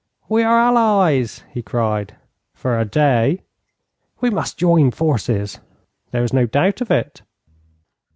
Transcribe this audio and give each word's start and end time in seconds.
'We 0.29 0.41
are 0.41 0.57
allies!' 0.57 1.43
he 1.51 1.61
cried. 1.61 2.15
'For 2.55 2.75
a 2.79 2.85
day.' 2.85 3.43
'We 4.19 4.31
must 4.31 4.57
join 4.57 4.89
forces.' 4.89 5.59
'There 6.09 6.23
is 6.23 6.33
no 6.33 6.47
doubt 6.47 6.81
of 6.81 6.89
it.' 6.89 7.21